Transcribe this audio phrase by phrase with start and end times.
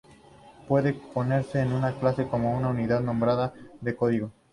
[0.67, 4.31] Puede pensarse en una clase como en una unidad nombrada de código.